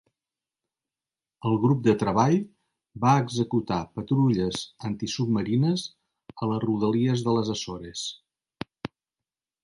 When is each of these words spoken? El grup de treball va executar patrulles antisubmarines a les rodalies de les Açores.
El 1.49 1.57
grup 1.65 1.81
de 1.87 1.93
treball 2.03 2.37
va 3.03 3.11
executar 3.25 3.77
patrulles 3.99 4.63
antisubmarines 4.89 5.83
a 6.45 6.49
les 6.53 6.61
rodalies 6.63 7.25
de 7.27 7.35
les 7.37 7.53
Açores. 7.57 8.07